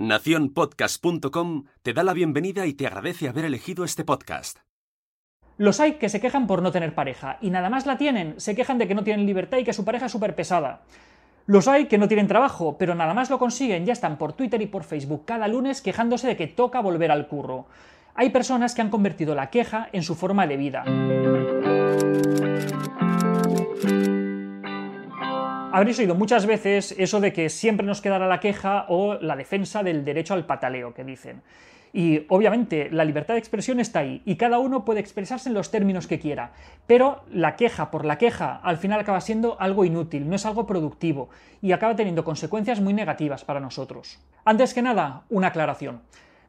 [0.00, 4.60] Naciónpodcast.com te da la bienvenida y te agradece haber elegido este podcast.
[5.58, 8.54] Los hay que se quejan por no tener pareja y nada más la tienen, se
[8.54, 10.80] quejan de que no tienen libertad y que su pareja es súper pesada.
[11.44, 14.62] Los hay que no tienen trabajo, pero nada más lo consiguen, ya están por Twitter
[14.62, 17.66] y por Facebook cada lunes quejándose de que toca volver al curro.
[18.14, 20.84] Hay personas que han convertido la queja en su forma de vida.
[25.72, 29.84] Habréis oído muchas veces eso de que siempre nos quedará la queja o la defensa
[29.84, 31.42] del derecho al pataleo, que dicen.
[31.92, 35.70] Y obviamente la libertad de expresión está ahí y cada uno puede expresarse en los
[35.70, 36.52] términos que quiera,
[36.88, 40.66] pero la queja por la queja al final acaba siendo algo inútil, no es algo
[40.66, 41.30] productivo
[41.62, 44.18] y acaba teniendo consecuencias muy negativas para nosotros.
[44.44, 46.00] Antes que nada, una aclaración.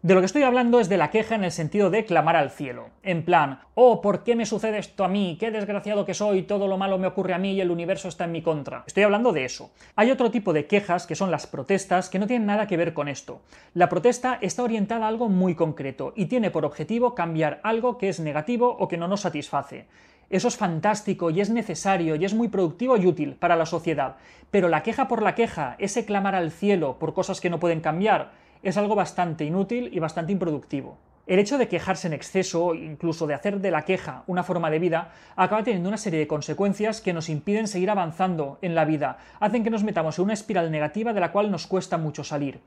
[0.03, 2.49] De lo que estoy hablando es de la queja en el sentido de clamar al
[2.49, 2.89] cielo.
[3.03, 5.37] En plan, oh, ¿por qué me sucede esto a mí?
[5.39, 8.23] Qué desgraciado que soy, todo lo malo me ocurre a mí y el universo está
[8.23, 8.83] en mi contra.
[8.87, 9.69] Estoy hablando de eso.
[9.95, 12.95] Hay otro tipo de quejas que son las protestas que no tienen nada que ver
[12.95, 13.41] con esto.
[13.75, 18.09] La protesta está orientada a algo muy concreto y tiene por objetivo cambiar algo que
[18.09, 19.85] es negativo o que no nos satisface.
[20.31, 24.15] Eso es fantástico y es necesario y es muy productivo y útil para la sociedad.
[24.49, 27.81] Pero la queja por la queja, ese clamar al cielo por cosas que no pueden
[27.81, 28.31] cambiar,
[28.63, 30.98] es algo bastante inútil y bastante improductivo.
[31.27, 34.79] El hecho de quejarse en exceso, incluso de hacer de la queja una forma de
[34.79, 39.17] vida, acaba teniendo una serie de consecuencias que nos impiden seguir avanzando en la vida,
[39.39, 42.59] hacen que nos metamos en una espiral negativa de la cual nos cuesta mucho salir.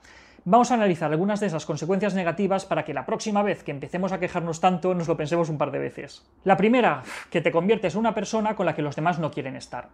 [0.47, 4.13] Vamos a analizar algunas de esas consecuencias negativas para que la próxima vez que empecemos
[4.13, 6.23] a quejarnos tanto nos lo pensemos un par de veces.
[6.45, 9.57] La primera, que te conviertes en una persona con la que los demás no quieren
[9.57, 9.89] estar.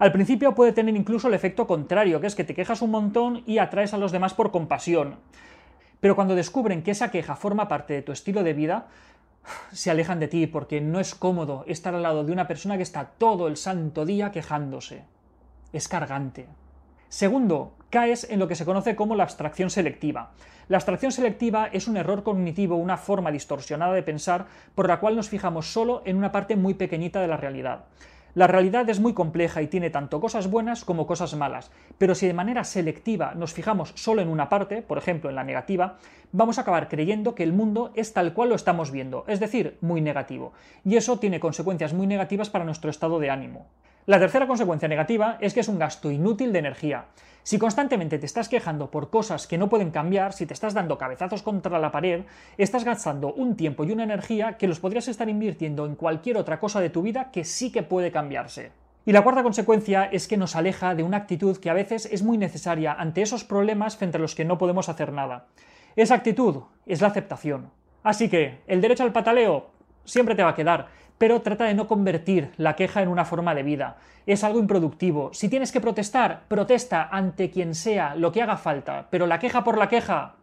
[0.00, 3.44] Al principio puede tener incluso el efecto contrario, que es que te quejas un montón
[3.46, 5.20] y atraes a los demás por compasión.
[6.00, 8.88] Pero cuando descubren que esa queja forma parte de tu estilo de vida,
[9.70, 12.82] se alejan de ti porque no es cómodo estar al lado de una persona que
[12.82, 15.04] está todo el santo día quejándose.
[15.72, 16.48] Es cargante.
[17.08, 20.30] Segundo, caes en lo que se conoce como la abstracción selectiva.
[20.68, 25.14] La abstracción selectiva es un error cognitivo, una forma distorsionada de pensar por la cual
[25.14, 27.84] nos fijamos solo en una parte muy pequeñita de la realidad.
[28.34, 32.26] La realidad es muy compleja y tiene tanto cosas buenas como cosas malas, pero si
[32.26, 35.98] de manera selectiva nos fijamos solo en una parte, por ejemplo en la negativa,
[36.32, 39.76] vamos a acabar creyendo que el mundo es tal cual lo estamos viendo, es decir,
[39.82, 43.66] muy negativo, y eso tiene consecuencias muy negativas para nuestro estado de ánimo.
[44.04, 47.04] La tercera consecuencia negativa es que es un gasto inútil de energía.
[47.44, 50.98] Si constantemente te estás quejando por cosas que no pueden cambiar, si te estás dando
[50.98, 52.24] cabezazos contra la pared,
[52.58, 56.58] estás gastando un tiempo y una energía que los podrías estar invirtiendo en cualquier otra
[56.58, 58.72] cosa de tu vida que sí que puede cambiarse.
[59.06, 62.24] Y la cuarta consecuencia es que nos aleja de una actitud que a veces es
[62.24, 65.46] muy necesaria ante esos problemas frente a los que no podemos hacer nada.
[65.94, 67.70] Esa actitud es la aceptación.
[68.02, 69.70] Así que, el derecho al pataleo
[70.04, 70.88] siempre te va a quedar,
[71.22, 73.96] pero trata de no convertir la queja en una forma de vida.
[74.26, 75.30] Es algo improductivo.
[75.32, 79.62] Si tienes que protestar, protesta ante quien sea, lo que haga falta, pero la queja
[79.62, 80.34] por la queja,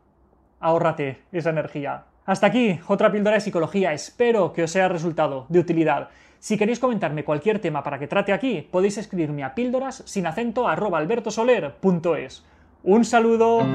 [0.62, 2.06] ahórrate esa energía.
[2.26, 3.92] Hasta aquí, otra píldora de psicología.
[3.92, 6.08] Espero que os haya resultado de utilidad.
[6.40, 10.70] Si queréis comentarme cualquier tema para que trate aquí, podéis escribirme a píldoras sin acento
[10.70, 12.46] albertosoler.es.
[12.84, 13.66] Un saludo.